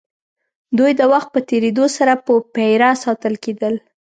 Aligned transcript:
دوی 0.77 0.91
د 0.99 1.01
وخت 1.11 1.29
په 1.35 1.39
تېرېدو 1.49 1.85
سره 1.97 2.13
په 2.25 2.33
پېره 2.53 2.89
ساتل 3.03 3.33
کېدل. 3.43 3.73